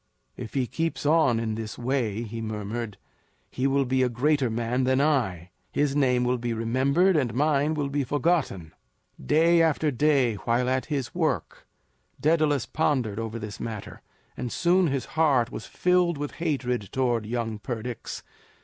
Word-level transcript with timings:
"If 0.35 0.55
he 0.55 0.65
keeps 0.65 1.05
on 1.05 1.39
in 1.39 1.53
this 1.53 1.77
way," 1.77 2.23
he 2.23 2.41
murmured, 2.41 2.97
"he 3.51 3.67
will 3.67 3.85
be 3.85 4.01
a 4.01 4.09
greater 4.09 4.49
man 4.49 4.83
than 4.83 4.99
I; 4.99 5.51
his 5.71 5.95
name 5.95 6.23
will 6.23 6.39
be 6.39 6.53
remembered, 6.53 7.15
and 7.15 7.35
mine 7.35 7.75
will 7.75 7.87
be 7.87 8.03
forgotten." 8.03 8.73
Day 9.23 9.61
after 9.61 9.91
day, 9.91 10.37
while 10.37 10.67
at 10.67 10.87
his 10.87 11.13
work, 11.13 11.67
Daedalus 12.19 12.65
pondered 12.65 13.19
over 13.19 13.37
this 13.37 13.59
matter, 13.59 14.01
and 14.35 14.51
soon 14.51 14.87
his 14.87 15.05
heart 15.05 15.51
was 15.51 15.67
filled 15.67 16.17
with 16.17 16.31
hatred 16.41 16.89
towards 16.91 17.27
young 17.27 17.59
Perdix. 17.59 18.23